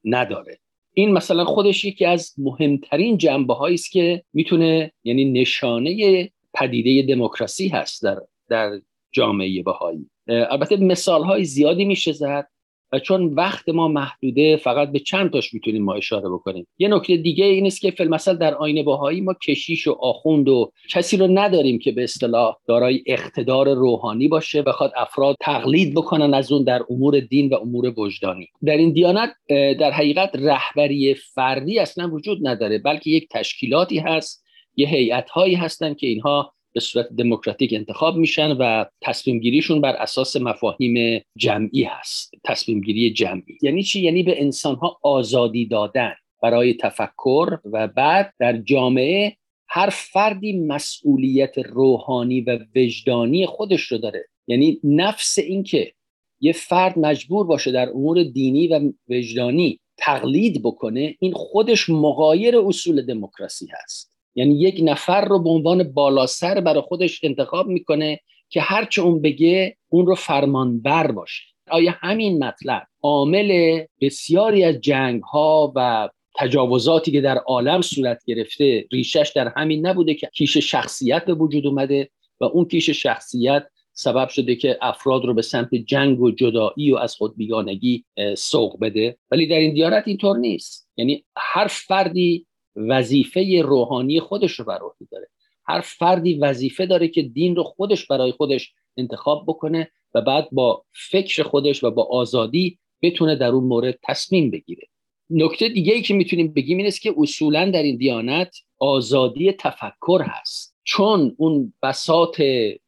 نداره. 0.04 0.58
این 0.94 1.12
مثلا 1.12 1.44
خودش 1.44 1.84
یکی 1.84 2.04
از 2.04 2.34
مهمترین 2.38 3.16
جنبه 3.16 3.62
است 3.62 3.90
که 3.90 4.24
می‌تونه 4.32 4.92
یعنی 5.04 5.24
نشانه 5.24 6.30
پدیده 6.54 7.14
دموکراسی 7.14 7.68
هست 7.68 8.02
در, 8.02 8.20
در 8.48 8.80
جامعه 9.12 9.62
بهایی. 9.62 10.10
البته 10.28 10.76
مثال 10.76 11.24
های 11.24 11.44
زیادی 11.44 11.84
میشه 11.84 12.12
زد 12.12 12.48
و 12.92 12.98
چون 12.98 13.34
وقت 13.34 13.68
ما 13.68 13.88
محدوده 13.88 14.56
فقط 14.56 14.92
به 14.92 14.98
چند 14.98 15.30
تاش 15.30 15.54
می‌تونیم 15.54 15.82
ما 15.82 15.94
اشاره 15.94 16.28
بکنیم. 16.28 16.66
یه 16.78 16.88
نکته 16.88 17.16
دیگه 17.16 17.44
این 17.44 17.66
است 17.66 17.80
که 17.80 17.90
فیلمسل 17.90 18.36
در 18.36 18.54
آین 18.54 18.84
باهایی 18.84 19.20
ما 19.20 19.34
کشیش 19.34 19.86
و 19.86 19.96
آخوند 20.00 20.48
و 20.48 20.72
کسی 20.90 21.16
رو 21.16 21.26
نداریم 21.30 21.78
که 21.78 21.92
به 21.92 22.04
اصطلاح 22.04 22.56
دارای 22.66 23.02
اقتدار 23.06 23.74
روحانی 23.74 24.28
باشه 24.28 24.62
بخواد 24.62 24.92
افراد 24.96 25.36
تقلید 25.40 25.94
بکنن 25.94 26.34
از 26.34 26.52
اون 26.52 26.64
در 26.64 26.82
امور 26.90 27.20
دین 27.20 27.48
و 27.48 27.54
امور 27.54 28.00
وجدانی. 28.00 28.48
در 28.64 28.76
این 28.76 28.92
دیانت 28.92 29.34
در 29.80 29.90
حقیقت 29.90 30.30
رهبری 30.34 31.14
فردی 31.14 31.78
اصلا 31.78 32.10
وجود 32.10 32.48
نداره 32.48 32.78
بلکه 32.78 33.10
یک 33.10 33.28
تشکیلاتی 33.30 33.98
هست 33.98 34.44
یه 34.80 34.88
هیئت 34.88 35.30
هایی 35.30 35.54
هستن 35.54 35.94
که 35.94 36.06
اینها 36.06 36.52
به 36.72 36.80
صورت 36.80 37.08
دموکراتیک 37.12 37.72
انتخاب 37.72 38.16
میشن 38.16 38.52
و 38.52 38.84
تصمیم 39.00 39.38
گیریشون 39.38 39.80
بر 39.80 39.92
اساس 39.92 40.36
مفاهیم 40.36 41.22
جمعی 41.36 41.82
هست. 41.82 42.34
تصمیم 42.44 42.80
گیری 42.80 43.12
جمعی. 43.12 43.58
یعنی 43.62 43.82
چی؟ 43.82 44.00
یعنی 44.00 44.22
به 44.22 44.42
انسان 44.42 44.76
ها 44.76 44.98
آزادی 45.02 45.66
دادن 45.66 46.12
برای 46.42 46.74
تفکر 46.74 47.58
و 47.64 47.88
بعد 47.88 48.34
در 48.38 48.56
جامعه 48.56 49.36
هر 49.68 49.90
فردی 49.90 50.58
مسئولیت 50.58 51.58
روحانی 51.58 52.40
و 52.40 52.58
وجدانی 52.76 53.46
خودش 53.46 53.82
رو 53.82 53.98
داره. 53.98 54.28
یعنی 54.46 54.80
نفس 54.84 55.38
اینکه 55.38 55.92
یه 56.40 56.52
فرد 56.52 56.98
مجبور 56.98 57.46
باشه 57.46 57.72
در 57.72 57.88
امور 57.88 58.22
دینی 58.22 58.68
و 58.68 58.92
وجدانی 59.08 59.80
تقلید 59.96 60.62
بکنه 60.62 61.16
این 61.20 61.32
خودش 61.32 61.90
مغایر 61.90 62.58
اصول 62.58 63.06
دموکراسی 63.06 63.68
هست. 63.72 64.19
یعنی 64.34 64.60
یک 64.60 64.80
نفر 64.82 65.24
رو 65.24 65.42
به 65.42 65.50
عنوان 65.50 65.92
بالاسر 65.92 66.60
برای 66.60 66.80
خودش 66.80 67.24
انتخاب 67.24 67.66
می‌کنه 67.66 68.20
که 68.48 68.60
هرچه 68.60 69.02
اون 69.02 69.22
بگه 69.22 69.76
اون 69.88 70.06
رو 70.06 70.14
فرمانبر 70.14 71.10
باشه. 71.10 71.42
آیا 71.70 71.94
همین 72.00 72.44
مطلب 72.44 72.86
عامل 73.02 73.80
بسیاری 74.00 74.64
از 74.64 74.80
جنگ 74.80 75.22
ها 75.22 75.72
و 75.76 76.08
تجاوزاتی 76.38 77.12
که 77.12 77.20
در 77.20 77.38
عالم 77.38 77.80
صورت 77.80 78.22
گرفته 78.26 78.86
ریشش 78.92 79.32
در 79.36 79.52
همین 79.56 79.86
نبوده 79.86 80.14
که 80.14 80.28
کیش 80.34 80.56
شخصیت 80.56 81.24
به 81.24 81.34
وجود 81.34 81.66
اومده 81.66 82.10
و 82.40 82.44
اون 82.44 82.64
کیش 82.64 82.90
شخصیت 82.90 83.66
سبب 83.92 84.28
شده 84.28 84.56
که 84.56 84.78
افراد 84.82 85.24
رو 85.24 85.34
به 85.34 85.42
سمت 85.42 85.74
جنگ 85.74 86.20
و 86.20 86.30
جدایی 86.30 86.92
و 86.92 86.96
از 86.96 87.14
خود 87.14 87.36
بیگانگی 87.36 88.04
سوق 88.36 88.80
بده؟ 88.80 89.18
ولی 89.30 89.46
در 89.46 89.56
این 89.56 89.74
دیانت 89.74 90.02
اینطور 90.06 90.38
نیست. 90.38 90.88
یعنی 90.96 91.24
هر 91.36 91.66
فردی 91.66 92.46
وظیفه 92.76 93.62
روحانی 93.64 94.20
خودش 94.20 94.52
رو 94.52 94.64
بر 94.64 94.78
عهده 94.78 95.06
داره. 95.10 95.28
هر 95.64 95.80
فردی 95.80 96.34
وظیفه 96.34 96.86
داره 96.86 97.08
که 97.08 97.22
دین 97.22 97.56
رو 97.56 97.62
خودش 97.62 98.06
برای 98.06 98.32
خودش 98.32 98.72
انتخاب 98.96 99.44
بکنه 99.46 99.90
و 100.14 100.20
بعد 100.20 100.48
با 100.52 100.84
فکر 101.10 101.42
خودش 101.42 101.84
و 101.84 101.90
با 101.90 102.04
آزادی 102.04 102.78
بتونه 103.02 103.36
در 103.36 103.48
اون 103.48 103.64
مورد 103.64 103.98
تصمیم 104.02 104.50
بگیره. 104.50 104.82
نکته 105.30 105.68
دیگه 105.68 105.94
ای 105.94 106.02
که 106.02 106.14
می‌تونیم 106.14 106.52
بگیم 106.52 106.78
این 106.78 106.86
است 106.86 107.00
که 107.00 107.14
اصولا 107.18 107.70
در 107.70 107.82
این 107.82 107.96
دیانت 107.96 108.56
آزادی 108.78 109.52
تفکر 109.52 110.22
هست. 110.24 110.76
چون 110.84 111.34
اون 111.38 111.72
بساط 111.82 112.42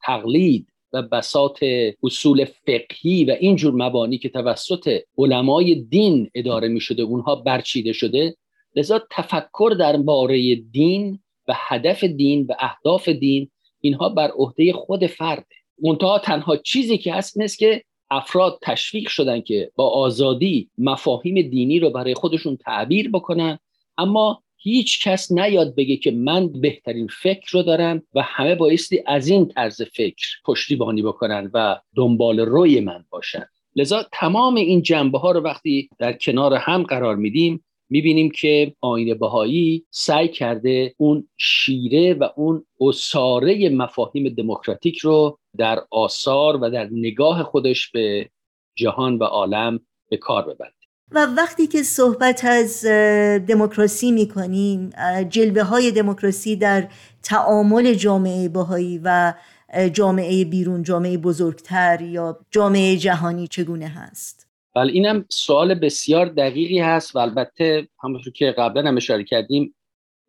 تقلید 0.04 0.66
و 0.92 1.02
بساط 1.02 1.64
اصول 2.02 2.44
فقهی 2.44 3.24
و 3.24 3.36
اینجور 3.40 3.74
مبانی 3.74 4.18
که 4.18 4.28
توسط 4.28 4.98
علمای 5.18 5.74
دین 5.74 6.30
اداره 6.34 6.68
می 6.68 6.80
شده 6.80 7.02
اونها 7.02 7.36
برچیده 7.36 7.92
شده 7.92 8.36
لذا 8.76 9.02
تفکر 9.10 9.76
درباره 9.78 10.54
دین 10.54 11.18
و 11.48 11.54
هدف 11.56 12.04
دین 12.04 12.46
و 12.48 12.54
اهداف 12.58 13.08
دین 13.08 13.50
اینها 13.80 14.08
بر 14.08 14.30
عهده 14.30 14.72
خود 14.72 15.06
فرده. 15.06 15.54
منتها 15.82 16.18
تنها 16.18 16.56
چیزی 16.56 16.98
که 16.98 17.14
هست 17.14 17.38
نیست 17.38 17.58
که 17.58 17.84
افراد 18.10 18.58
تشویق 18.62 19.08
شدن 19.08 19.40
که 19.40 19.70
با 19.74 19.88
آزادی 19.90 20.70
مفاهیم 20.78 21.48
دینی 21.48 21.78
رو 21.78 21.90
برای 21.90 22.14
خودشون 22.14 22.56
تعبیر 22.56 23.10
بکنن 23.10 23.58
اما 23.98 24.42
هیچ 24.56 25.08
کس 25.08 25.32
نیاد 25.32 25.74
بگه 25.74 25.96
که 25.96 26.10
من 26.10 26.48
بهترین 26.48 27.08
فکر 27.22 27.50
رو 27.50 27.62
دارم 27.62 28.02
و 28.14 28.22
همه 28.22 28.54
بایستی 28.54 29.02
از 29.06 29.28
این 29.28 29.48
طرز 29.48 29.82
فکر 29.82 30.26
پشتیبانی 30.44 31.02
بکنن 31.02 31.50
و 31.54 31.80
دنبال 31.96 32.40
روی 32.40 32.80
من 32.80 33.04
باشن. 33.10 33.46
لذا 33.76 34.06
تمام 34.12 34.54
این 34.54 34.82
جنبه 34.82 35.18
ها 35.18 35.30
رو 35.30 35.40
وقتی 35.40 35.88
در 35.98 36.12
کنار 36.12 36.54
هم 36.54 36.82
قرار 36.82 37.16
میدیم 37.16 37.64
می‌بینیم 37.92 38.30
که 38.30 38.74
آین 38.80 39.18
بهایی 39.18 39.86
سعی 39.90 40.28
کرده 40.28 40.94
اون 40.96 41.28
شیره 41.36 42.14
و 42.14 42.28
اون 42.36 42.66
اساره 42.80 43.68
مفاهیم 43.68 44.28
دموکراتیک 44.28 44.98
رو 44.98 45.38
در 45.58 45.84
آثار 45.90 46.56
و 46.56 46.70
در 46.70 46.88
نگاه 46.92 47.42
خودش 47.42 47.88
به 47.88 48.30
جهان 48.78 49.18
و 49.18 49.24
عالم 49.24 49.80
به 50.10 50.16
کار 50.16 50.42
ببنده 50.42 50.74
و 51.10 51.26
وقتی 51.36 51.66
که 51.66 51.82
صحبت 51.82 52.44
از 52.44 52.84
دموکراسی 53.46 54.12
می‌کنیم 54.12 54.90
جلوه 55.28 55.62
های 55.62 55.90
دموکراسی 55.90 56.56
در 56.56 56.88
تعامل 57.22 57.94
جامعه 57.94 58.48
بهایی 58.48 59.00
و 59.04 59.34
جامعه 59.92 60.44
بیرون 60.44 60.82
جامعه 60.82 61.18
بزرگتر 61.18 62.00
یا 62.00 62.38
جامعه 62.50 62.96
جهانی 62.96 63.46
چگونه 63.46 63.88
هست؟ 63.88 64.51
بله 64.74 64.92
اینم 64.92 65.24
سوال 65.30 65.74
بسیار 65.74 66.26
دقیقی 66.26 66.78
هست 66.78 67.16
و 67.16 67.18
البته 67.18 67.88
همونطور 68.02 68.32
که 68.32 68.50
قبلا 68.50 68.88
هم 68.88 68.96
اشاره 68.96 69.24
کردیم 69.24 69.74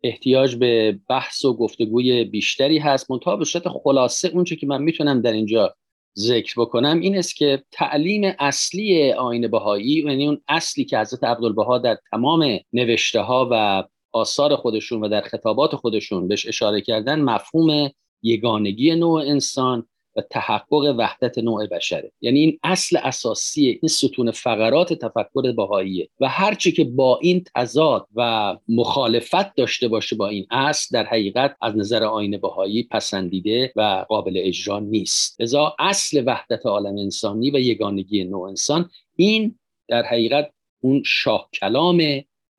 احتیاج 0.02 0.56
به 0.56 0.98
بحث 1.08 1.44
و 1.44 1.56
گفتگوی 1.56 2.24
بیشتری 2.24 2.78
هست. 2.78 3.10
منتها 3.10 3.36
به 3.36 3.44
صورت 3.44 3.68
خلاصه 3.68 4.28
اونچه 4.28 4.56
که 4.56 4.66
من 4.66 4.82
می‌تونم 4.82 5.22
در 5.22 5.32
اینجا 5.32 5.74
ذکر 6.18 6.54
بکنم 6.56 7.00
این 7.00 7.18
است 7.18 7.36
که 7.36 7.64
تعلیم 7.72 8.34
اصلی 8.38 9.12
آین 9.12 9.48
بهایی 9.48 10.04
یعنی 10.06 10.26
اون 10.26 10.40
اصلی 10.48 10.84
که 10.84 10.98
حضرت 10.98 11.24
عبدالبها 11.24 11.78
در 11.78 11.98
تمام 12.10 12.58
نوشته 12.72 13.20
ها 13.20 13.48
و 13.50 13.84
آثار 14.12 14.56
خودشون 14.56 15.00
و 15.00 15.08
در 15.08 15.20
خطابات 15.20 15.76
خودشون 15.76 16.28
بهش 16.28 16.46
اشاره 16.46 16.80
کردن 16.80 17.20
مفهوم 17.20 17.90
یگانگی 18.22 18.94
نوع 18.94 19.20
انسان. 19.20 19.86
و 20.16 20.22
تحقق 20.30 20.94
وحدت 20.98 21.38
نوع 21.38 21.66
بشره. 21.66 22.12
یعنی 22.20 22.40
این 22.40 22.58
اصل 22.62 22.96
اساسی 23.02 23.66
این 23.82 23.88
ستون 23.88 24.30
فقرات 24.30 24.92
تفکر 24.92 25.52
بهاییه. 25.56 26.08
و 26.20 26.28
هرچی 26.28 26.72
که 26.72 26.84
با 26.84 27.18
این 27.22 27.44
تضاد 27.56 28.06
و 28.14 28.56
مخالفت 28.68 29.54
داشته 29.54 29.88
باشه 29.88 30.16
با 30.16 30.28
این 30.28 30.46
اصل 30.50 30.88
در 30.92 31.04
حقیقت 31.04 31.56
از 31.62 31.76
نظر 31.76 32.04
آین 32.04 32.36
بهایی 32.36 32.82
پسندیده 32.82 33.72
و 33.76 34.04
قابل 34.08 34.32
اجرا 34.36 34.78
نیست. 34.78 35.40
لذا 35.40 35.76
اصل 35.78 36.22
وحدت 36.26 36.66
عالم 36.66 36.98
انسانی 36.98 37.50
و 37.50 37.58
یگانگی 37.58 38.24
نوع 38.24 38.48
انسان 38.48 38.90
این 39.16 39.58
در 39.88 40.02
حقیقت 40.02 40.50
اون 40.80 41.02
شاه 41.06 41.48
کلام 41.60 42.02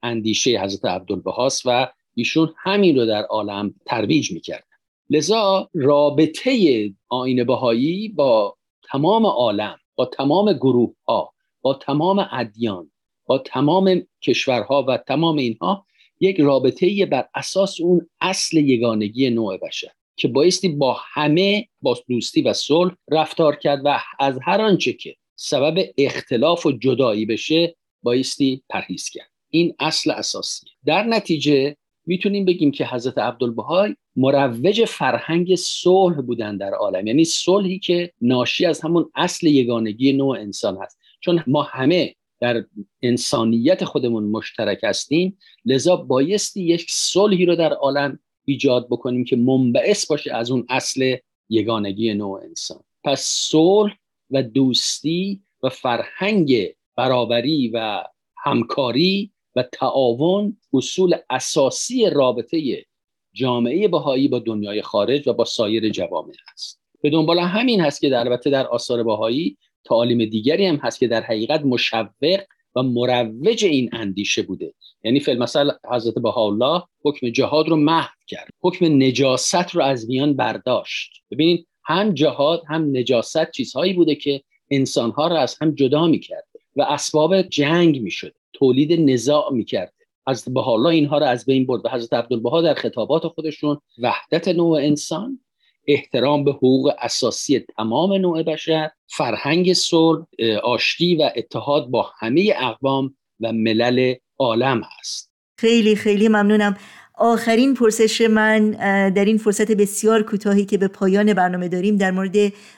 اندیشه 0.03 0.59
حضرت 0.59 0.85
عبدالبهاست 0.85 1.61
و 1.65 1.87
ایشون 2.15 2.53
همین 2.57 2.95
رو 2.95 3.05
در 3.05 3.23
عالم 3.23 3.73
ترویج 3.85 4.31
می‌کرد. 4.31 4.67
لذا 5.09 5.69
رابطه 5.73 6.93
آین 7.09 7.43
بهایی 7.43 8.09
با 8.09 8.57
تمام 8.91 9.25
عالم 9.25 9.77
با 9.95 10.05
تمام 10.05 10.53
گروه 10.53 10.93
ها 11.07 11.33
با 11.61 11.73
تمام 11.73 12.27
ادیان 12.31 12.91
با 13.25 13.37
تمام 13.37 14.01
کشورها 14.21 14.85
و 14.87 14.97
تمام 14.97 15.37
اینها 15.37 15.85
یک 16.19 16.39
رابطه 16.39 17.05
بر 17.05 17.27
اساس 17.35 17.81
اون 17.81 18.09
اصل 18.21 18.57
یگانگی 18.57 19.29
نوع 19.29 19.57
بشر 19.57 19.91
که 20.15 20.27
بایستی 20.27 20.69
با 20.69 20.97
همه 20.99 21.67
با 21.81 21.97
دوستی 22.07 22.41
و 22.41 22.53
صلح 22.53 22.95
رفتار 23.11 23.55
کرد 23.55 23.81
و 23.85 23.99
از 24.19 24.39
هر 24.43 24.61
آنچه 24.61 24.93
که 24.93 25.15
سبب 25.35 25.85
اختلاف 25.97 26.65
و 26.65 26.71
جدایی 26.71 27.25
بشه 27.25 27.75
بایستی 28.03 28.63
پرهیز 28.69 29.09
کرد. 29.09 29.31
این 29.49 29.75
اصل 29.79 30.11
اساسی. 30.11 30.65
در 30.85 31.03
نتیجه 31.03 31.77
می‌تونیم 32.05 32.45
بگیم 32.45 32.71
که 32.71 32.85
حضرت 32.85 33.17
عبدالبهای 33.17 33.95
مروج 34.15 34.85
فرهنگ 34.85 35.55
صلح 35.55 36.21
بودن 36.21 36.57
در 36.57 36.73
عالم. 36.73 37.07
یعنی 37.07 37.25
صلحی 37.25 37.79
که 37.79 38.11
ناشی 38.21 38.65
از 38.65 38.81
همون 38.81 39.11
اصل 39.15 39.47
یگانگی 39.47 40.13
نوع 40.13 40.39
انسان 40.39 40.77
هست. 40.77 40.99
چون 41.19 41.43
ما 41.47 41.61
همه 41.61 42.15
در 42.39 42.65
انسانیت 43.01 43.83
خودمون 43.83 44.23
مشترک 44.23 44.79
هستیم 44.83 45.37
لذا 45.65 45.95
بایستی 45.95 46.63
یک 46.63 46.85
صلحی 46.89 47.45
رو 47.45 47.55
در 47.55 47.73
عالم 47.73 48.19
ایجاد 48.45 48.87
بکنیم 48.87 49.23
که 49.23 49.35
منبعث 49.35 50.05
باشه 50.07 50.33
از 50.33 50.51
اون 50.51 50.65
اصل 50.69 51.15
یگانگی 51.49 52.13
نوع 52.13 52.41
انسان. 52.43 52.79
پس 53.03 53.21
صلح 53.21 53.95
و 54.31 54.43
دوستی 54.43 55.41
و 55.63 55.69
فرهنگ 55.69 56.67
برابری 56.95 57.71
و 57.73 58.03
همکاری 58.37 59.31
و 59.55 59.63
تعاون 59.63 60.57
اصول 60.73 61.15
اساسی 61.29 62.09
رابطه 62.09 62.85
جامعه 63.33 63.87
بهایی 63.87 64.27
با 64.27 64.39
دنیای 64.39 64.81
خارج 64.81 65.27
و 65.27 65.33
با 65.33 65.45
سایر 65.45 65.89
جوامع 65.89 66.33
است. 66.53 66.81
به 67.01 67.09
دنبال 67.09 67.39
همین 67.39 67.81
هست 67.81 68.01
که 68.01 68.09
در 68.09 68.19
البته 68.19 68.49
در 68.49 68.67
آثار 68.67 69.03
بهایی 69.03 69.57
تعالیم 69.85 70.25
دیگری 70.25 70.65
هم 70.65 70.75
هست 70.75 70.99
که 70.99 71.07
در 71.07 71.21
حقیقت 71.21 71.61
مشوق 71.65 72.41
و 72.75 72.83
مروج 72.83 73.65
این 73.65 73.89
اندیشه 73.93 74.41
بوده. 74.41 74.73
یعنی 75.03 75.19
فیلم 75.19 75.43
مثلا 75.43 75.75
حضرت 75.91 76.13
بهاءالله 76.13 76.83
حکم 77.03 77.29
جهاد 77.29 77.69
رو 77.69 77.75
محو 77.75 78.13
کرد. 78.27 78.49
حکم 78.61 78.85
نجاست 78.85 79.69
رو 79.69 79.83
از 79.83 80.09
میان 80.09 80.33
برداشت. 80.33 81.11
ببینید 81.31 81.67
هم 81.83 82.13
جهاد 82.13 82.63
هم 82.67 82.97
نجاست 82.97 83.51
چیزهایی 83.51 83.93
بوده 83.93 84.15
که 84.15 84.41
انسانها 84.71 85.27
را 85.27 85.39
از 85.39 85.57
هم 85.61 85.75
جدا 85.75 86.07
می‌کرده 86.07 86.59
و 86.75 86.81
اسباب 86.81 87.41
جنگ 87.41 88.01
می‌شده 88.01 88.35
تولید 88.55 89.09
نزاع 89.09 89.53
می‌کرده 89.53 89.91
حضرت 90.27 90.53
بها 90.53 90.89
اینها 90.89 91.17
رو 91.17 91.25
از 91.25 91.45
بین 91.45 91.65
برد 91.65 91.85
و 91.85 91.89
حضرت 91.89 92.13
عبدالبها 92.13 92.61
در 92.61 92.73
خطابات 92.73 93.27
خودشون 93.27 93.77
وحدت 93.97 94.47
نوع 94.47 94.79
انسان 94.79 95.39
احترام 95.87 96.43
به 96.43 96.51
حقوق 96.51 96.93
اساسی 96.99 97.59
تمام 97.59 98.13
نوع 98.13 98.43
بشر 98.43 98.89
فرهنگ 99.07 99.73
صلح 99.73 100.25
آشتی 100.63 101.15
و 101.15 101.31
اتحاد 101.35 101.87
با 101.87 102.11
همه 102.19 102.53
اقوام 102.57 103.15
و 103.39 103.51
ملل 103.51 104.13
عالم 104.39 104.81
هست 104.99 105.31
خیلی 105.57 105.95
خیلی 105.95 106.27
ممنونم. 106.27 106.77
آخرین 107.17 107.73
پرسش 107.73 108.21
من 108.21 108.71
در 109.09 109.25
این 109.25 109.37
فرصت 109.37 109.71
بسیار 109.71 110.23
کوتاهی 110.23 110.65
که 110.65 110.77
به 110.77 110.87
پایان 110.87 111.33
برنامه 111.33 111.67
داریم 111.67 111.97
در 111.97 112.11
مورد 112.11 112.35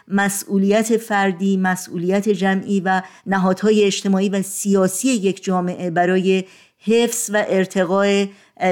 مسئولیت 0.08 0.97
فردی، 0.97 1.58
مسئولیت 1.58 2.30
جمعی 2.30 2.80
و 2.80 3.02
نهادهای 3.26 3.84
اجتماعی 3.84 4.30
و 4.30 4.41
سیاسی 4.41 5.08
یک 5.08 5.43
جامعه 5.43 5.89
برای 5.91 6.43
حفظ 6.78 7.30
و 7.34 7.45
ارتقاء 7.47 8.26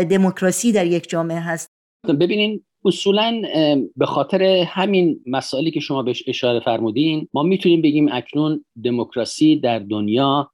دموکراسی 0.09 0.71
در 0.71 0.85
یک 0.85 1.09
جامعه 1.09 1.39
هست. 1.39 1.69
ببینین 2.19 2.63
اصولا 2.85 3.41
به 3.95 4.05
خاطر 4.05 4.43
همین 4.43 5.21
مسائلی 5.25 5.71
که 5.71 5.79
شما 5.79 6.03
بهش 6.03 6.23
اشاره 6.27 6.59
فرمودین 6.59 7.27
ما 7.33 7.43
می‌تونیم 7.43 7.81
بگیم 7.81 8.07
اکنون 8.11 8.65
دموکراسی 8.83 9.59
در 9.59 9.79
دنیا 9.79 10.51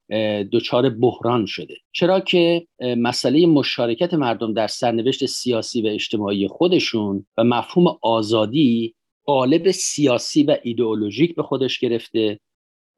دچار 0.51 0.89
بحران 0.89 1.45
شده. 1.45 1.75
چرا 1.91 2.19
که 2.19 2.67
مسئله 2.97 3.45
مشارکت 3.45 4.13
مردم 4.13 4.53
در 4.53 4.67
سرنوشت 4.67 5.25
سیاسی 5.25 5.81
و 5.81 5.87
اجتماعی 5.87 6.47
خودشون 6.47 7.25
و 7.37 7.43
مفهوم 7.43 7.97
آزادی 8.01 8.95
قالب 9.25 9.71
سیاسی 9.71 10.43
و 10.43 10.57
ایدئولوژیک 10.63 11.35
به 11.35 11.43
خودش 11.43 11.79
گرفته 11.79 12.39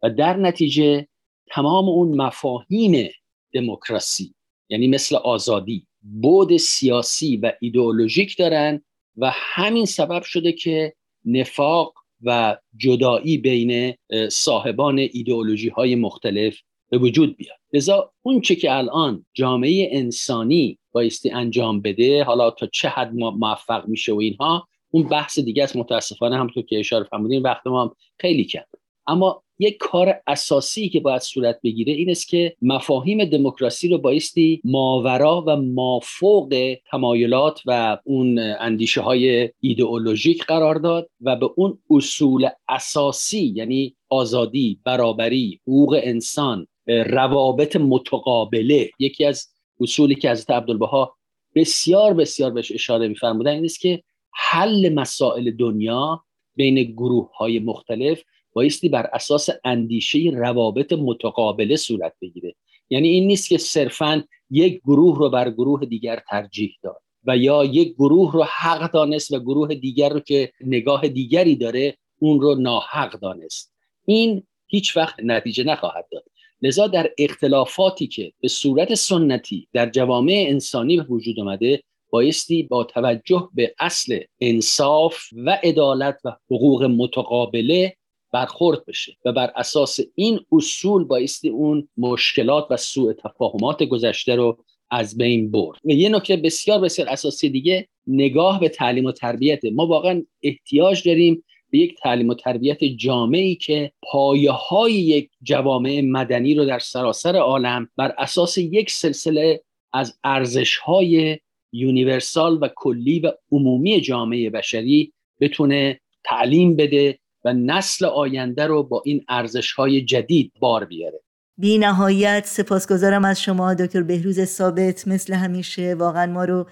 و 0.03 0.09
در 0.09 0.37
نتیجه 0.37 1.07
تمام 1.51 1.89
اون 1.89 2.21
مفاهیم 2.21 3.09
دموکراسی 3.53 4.33
یعنی 4.69 4.87
مثل 4.87 5.15
آزادی 5.15 5.87
بود 6.01 6.57
سیاسی 6.57 7.37
و 7.37 7.51
ایدئولوژیک 7.61 8.37
دارن 8.37 8.81
و 9.17 9.31
همین 9.33 9.85
سبب 9.85 10.23
شده 10.23 10.51
که 10.51 10.93
نفاق 11.25 11.93
و 12.23 12.57
جدایی 12.77 13.37
بین 13.37 13.93
صاحبان 14.29 14.99
ایدئولوژی 14.99 15.69
های 15.69 15.95
مختلف 15.95 16.57
به 16.89 16.97
وجود 16.97 17.37
بیاد. 17.37 17.57
لذا 17.73 18.11
اون 18.21 18.41
چه 18.41 18.55
که 18.55 18.77
الان 18.77 19.25
جامعه 19.33 19.89
انسانی 19.91 20.79
بایستی 20.91 21.31
انجام 21.31 21.81
بده 21.81 22.23
حالا 22.23 22.51
تا 22.51 22.67
چه 22.67 22.89
حد 22.89 23.13
موفق 23.13 23.87
میشه 23.87 24.13
و 24.13 24.19
اینها 24.19 24.67
اون 24.91 25.07
بحث 25.07 25.39
دیگه 25.39 25.63
است. 25.63 25.75
متاسفانه 25.75 26.35
همونطور 26.35 26.63
که 26.63 26.79
اشاره 26.79 27.03
فرمودین 27.03 27.41
وقت 27.41 27.67
ما 27.67 27.83
هم 27.83 27.95
خیلی 28.19 28.43
کم 28.43 28.61
اما 29.07 29.43
یک 29.59 29.77
کار 29.77 30.21
اساسی 30.27 30.89
که 30.89 30.99
باید 30.99 31.21
صورت 31.21 31.59
بگیره 31.63 31.93
این 31.93 32.09
است 32.09 32.27
که 32.27 32.55
مفاهیم 32.61 33.25
دموکراسی 33.25 33.87
رو 33.87 33.97
بایستی 33.97 34.61
ماورا 34.63 35.43
و 35.47 35.55
مافوق 35.55 36.77
تمایلات 36.91 37.61
و 37.65 37.97
اون 38.03 38.39
اندیشه 38.39 39.01
های 39.01 39.49
ایدئولوژیک 39.59 40.45
قرار 40.45 40.75
داد 40.75 41.09
و 41.21 41.35
به 41.35 41.49
اون 41.55 41.79
اصول 41.89 42.49
اساسی 42.69 43.53
یعنی 43.55 43.95
آزادی، 44.09 44.79
برابری، 44.85 45.59
حقوق 45.67 45.99
انسان، 46.03 46.67
روابط 46.87 47.75
متقابله 47.75 48.89
یکی 48.99 49.25
از 49.25 49.47
اصولی 49.81 50.15
که 50.15 50.31
حضرت 50.31 50.49
عبدالبها 50.49 51.15
بسیار 51.55 52.13
بسیار 52.13 52.51
بهش 52.51 52.71
اشاره 52.71 53.07
میفرمودن 53.07 53.51
این 53.51 53.65
است 53.65 53.79
که 53.79 54.03
حل 54.33 54.93
مسائل 54.93 55.51
دنیا 55.51 56.23
بین 56.55 56.83
گروه 56.83 57.35
های 57.37 57.59
مختلف 57.59 58.23
بایستی 58.53 58.89
بر 58.89 59.09
اساس 59.13 59.49
اندیشه 59.63 60.19
روابط 60.33 60.93
متقابله 60.93 61.75
صورت 61.75 62.13
بگیره. 62.21 62.55
یعنی 62.89 63.07
این 63.07 63.27
نیست 63.27 63.49
که 63.49 63.57
صرفا 63.57 64.23
یک 64.49 64.81
گروه 64.81 65.17
رو 65.17 65.29
بر 65.29 65.51
گروه 65.51 65.85
دیگر 65.85 66.21
ترجیح 66.29 66.75
داد 66.83 67.01
و 67.23 67.37
یا 67.37 67.65
یک 67.65 67.93
گروه 67.93 68.33
رو 68.33 68.43
حق 68.43 68.91
دانست 68.91 69.31
و 69.31 69.39
گروه 69.39 69.75
دیگر 69.75 70.09
رو 70.09 70.19
که 70.19 70.51
نگاه 70.61 71.07
دیگری 71.07 71.55
داره 71.55 71.97
اون 72.19 72.41
رو 72.41 72.55
ناحق 72.55 73.19
دانست. 73.19 73.73
این 74.05 74.43
هیچ 74.67 74.97
وقت 74.97 75.15
نتیجه 75.23 75.63
نخواهد 75.63 76.07
داد. 76.11 76.23
لذا 76.61 76.87
در 76.87 77.11
اختلافاتی 77.17 78.07
که 78.07 78.33
به 78.41 78.47
صورت 78.47 78.93
سنتی 78.93 79.67
در 79.73 79.89
جوامع 79.89 80.45
انسانی 80.47 80.97
به 80.97 81.03
وجود 81.03 81.39
آمده 81.39 81.83
بایستی 82.09 82.63
با 82.63 82.83
توجه 82.83 83.49
به 83.53 83.75
اصل 83.79 84.19
انصاف 84.39 85.17
و 85.33 85.59
عدالت 85.63 86.19
و 86.23 86.35
حقوق 86.45 86.83
متقابله 86.83 87.95
برخورد 88.33 88.85
بشه 88.85 89.17
و 89.25 89.31
بر 89.31 89.51
اساس 89.55 89.99
این 90.15 90.39
اصول 90.51 91.03
بایستی 91.03 91.49
اون 91.49 91.87
مشکلات 91.97 92.67
و 92.69 92.77
سوء 92.77 93.13
تفاهمات 93.13 93.83
گذشته 93.83 94.35
رو 94.35 94.57
از 94.91 95.17
بین 95.17 95.51
برد. 95.51 95.79
و 95.85 95.91
یه 95.91 96.09
نکته 96.09 96.37
بسیار 96.37 96.79
بسیار 96.79 97.09
اساسی 97.09 97.49
دیگه 97.49 97.87
نگاه 98.07 98.59
به 98.59 98.69
تعلیم 98.69 99.05
و 99.05 99.11
تربیت. 99.11 99.65
ما 99.65 99.87
واقعا 99.87 100.23
احتیاج 100.43 101.07
داریم 101.07 101.43
به 101.69 101.77
یک 101.77 101.95
تعلیم 101.95 102.29
و 102.29 102.33
تربیت 102.33 102.83
جامعی 102.83 103.55
که 103.55 103.91
پایه 104.03 104.51
های 104.51 104.93
یک 104.93 105.29
جوامع 105.43 106.01
مدنی 106.01 106.55
رو 106.55 106.65
در 106.65 106.79
سراسر 106.79 107.35
عالم 107.35 107.89
بر 107.97 108.15
اساس 108.17 108.57
یک 108.57 108.91
سلسله 108.91 109.61
از 109.93 110.19
ارزش 110.23 110.77
های 110.77 111.39
یونیورسال 111.71 112.57
و 112.61 112.69
کلی 112.75 113.19
و 113.19 113.31
عمومی 113.51 114.01
جامعه 114.01 114.49
بشری 114.49 115.13
بتونه 115.41 115.99
تعلیم 116.23 116.75
بده 116.75 117.19
و 117.45 117.53
نسل 117.53 118.05
آینده 118.05 118.67
رو 118.67 118.83
با 118.83 119.01
این 119.05 119.25
ارزش 119.29 119.71
های 119.71 120.05
جدید 120.05 120.51
بار 120.59 120.85
بیاره. 120.85 121.19
بی 121.57 121.77
نهایت 121.77 122.45
سپاسگزارم 122.45 123.25
از 123.25 123.41
شما 123.41 123.73
دکتر 123.73 124.03
بهروز 124.03 124.43
ثابت. 124.43 125.07
مثل 125.07 125.33
همیشه 125.33 125.95
واقعا 125.95 126.25
ما 126.25 126.45
رو 126.45 126.65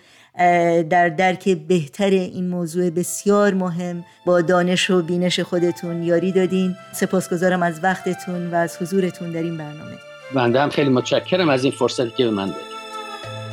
در 0.89 1.09
درک 1.09 1.49
بهتر 1.49 2.09
این 2.09 2.47
موضوع 2.47 2.89
بسیار 2.89 3.53
مهم 3.53 4.05
با 4.25 4.41
دانش 4.41 4.89
و 4.89 5.01
بینش 5.01 5.39
خودتون 5.39 6.03
یاری 6.03 6.31
دادین. 6.31 6.75
سپاسگزارم 6.93 7.63
از 7.63 7.83
وقتتون 7.83 8.51
و 8.51 8.55
از 8.55 8.77
حضورتون 8.77 9.31
در 9.31 9.43
این 9.43 9.57
برنامه. 9.57 9.97
بنده 10.35 10.61
هم 10.61 10.69
خیلی 10.69 10.89
متشکرم 10.89 11.49
از 11.49 11.63
این 11.63 11.73
فرصتی 11.73 12.13
که 12.17 12.25
به 12.25 12.31
من 12.31 12.45
دادید. 12.45 12.80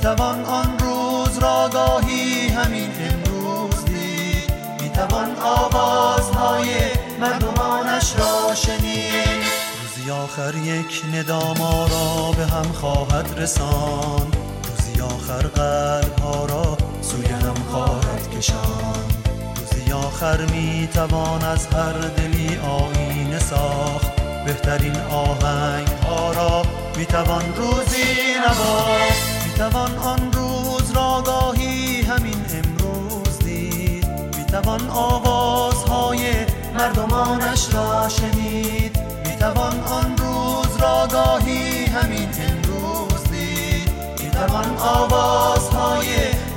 می 0.00 0.06
توان 0.06 0.44
آن 0.44 0.78
روز 0.78 1.38
را 1.38 1.68
گاهی 1.72 2.48
همین 2.48 2.90
امروز 3.00 3.84
دید. 3.84 4.52
می 4.82 4.88
توان 4.88 5.36
آوازهای 5.42 6.66
مردمانش 7.20 8.14
را 8.18 8.54
شنید. 8.54 9.44
روزی 9.82 10.10
آخر 10.10 10.54
یک 10.54 11.02
نداما 11.14 11.86
را 11.86 12.32
به 12.32 12.46
هم 12.46 12.72
خواهد 12.72 13.34
رسان 13.36 14.32
روزی 14.68 15.00
آخر 15.00 15.46
قلب 15.46 16.18
ها 16.18 16.44
را 16.44 16.78
سوی 17.02 17.26
هم 17.26 17.54
خواهد 17.70 18.30
کشان 18.38 19.04
روزی 19.56 19.92
آخر 19.92 20.40
می 20.40 20.88
توان 20.94 21.44
از 21.44 21.66
هر 21.66 21.92
دلی 21.92 22.58
آینه 22.58 23.38
ساخت. 23.38 24.20
بهترین 24.46 24.96
آهنگ 24.96 25.88
ها 25.88 26.32
را 26.32 26.62
می 26.96 27.06
توان 27.06 27.54
روزی 27.56 28.34
نواخت. 28.46 29.29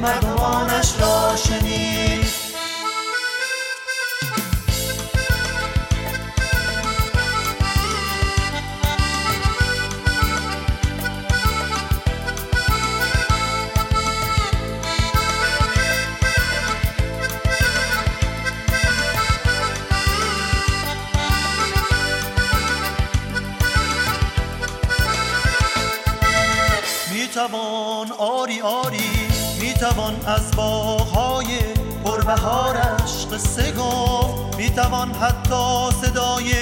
مردمانش 0.04 0.94
را 1.00 1.36
شنید. 1.36 2.44
توان 27.34 28.12
آری 28.12 28.62
آری 28.62 29.33
می‌توان 29.84 30.16
از 30.26 30.52
باغهای 30.52 31.60
پربهارش 32.06 33.26
قصه 33.34 33.72
گفت. 33.72 34.58
می‌توان 34.58 35.12
حتی 35.12 35.92
صدای 36.02 36.54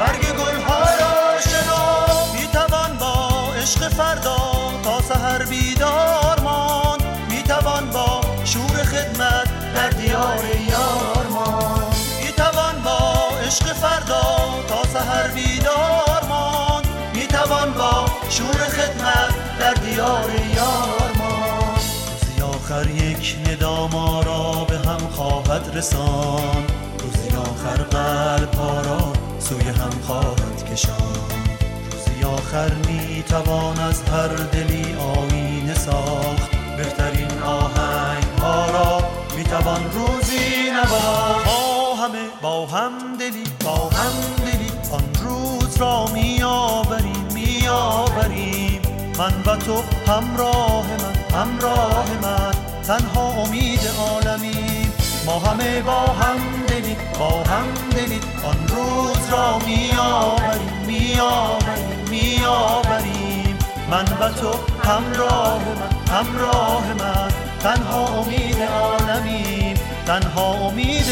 برگ 0.00 0.20
گلها 0.20 0.80
را 0.80 1.40
شناخت. 1.40 2.34
می‌توان 2.40 2.96
با 3.00 3.28
عشق 3.62 3.88
فردا 3.88 4.36
تا 4.84 5.00
سحر 5.00 5.44
بیدار 5.44 6.40
ماند. 6.44 7.04
می‌توان 7.30 7.90
با 7.90 8.20
شور 8.44 8.84
خدمت 8.84 9.48
در 9.74 9.90
دیار 9.90 10.44
یار 10.68 11.26
ماند. 11.30 11.96
می‌توان 12.24 12.82
با 12.84 13.28
عشق 13.46 13.72
فردا 13.72 14.24
تا 14.68 14.82
سحر 14.92 15.28
بیدار 15.28 16.24
ماند. 16.28 16.86
می‌توان 17.14 17.72
با 17.72 18.06
شور 18.30 18.68
خدمت 18.68 19.58
در 19.58 19.74
دیار 19.74 20.30
یک 23.26 23.48
ندام 23.48 23.90
را 24.26 24.64
به 24.68 24.78
هم 24.78 25.08
خواهد 25.10 25.70
رسان. 25.74 26.64
روزی 26.98 27.36
آخر 27.36 27.82
قلب 27.82 28.54
ها 28.54 28.80
را 28.80 29.12
سوی 29.38 29.68
هم 29.68 29.90
خواهد 30.06 30.72
کشان. 30.72 30.94
روزی 31.92 32.24
آخر 32.24 32.70
می 32.74 33.22
توان 33.22 33.80
از 33.80 34.02
هر 34.02 34.28
دلی 34.28 34.94
آینه 34.94 35.74
ساخت. 35.74 36.50
بهترین 36.76 37.42
آهنگ 37.42 38.24
ها 38.42 38.70
را 38.70 39.08
می 39.36 39.44
توان 39.44 39.80
روزی 39.92 40.70
نواخت. 40.70 41.46
با 41.46 41.94
همه 41.94 42.28
با 42.42 42.66
هم 42.66 42.92
دلی 43.20 43.44
با 43.64 43.74
هم 43.74 44.12
دلی 44.44 44.70
آن 44.92 45.04
روز 45.24 45.76
را 45.76 46.06
می 46.06 46.42
آوریم 46.42 47.28
می 47.34 47.68
آوریم. 47.68 48.82
من 49.18 49.32
و 49.46 49.56
تو 49.56 49.82
همراه 50.12 50.55
عالمی. 53.86 54.90
ما 55.26 55.38
همه 55.38 55.80
با 55.80 56.00
هم 56.00 56.38
دلی 56.68 56.96
با 57.18 57.42
هم 57.42 57.66
دلی 57.90 58.20
آن 58.44 58.68
روز 58.68 59.28
را 59.30 59.58
می 59.58 59.90
آوریم 59.98 60.86
می 62.10 62.44
آوریم 62.46 63.58
من 63.90 64.04
و 64.20 64.32
تو 64.32 64.52
همراه 64.84 65.60
من 65.64 66.14
همراه 66.14 66.84
من. 66.98 67.32
تنها 67.60 68.06
امید 68.06 68.62
عالمی 68.62 69.74
تنها 70.06 70.52
امید 70.52 71.06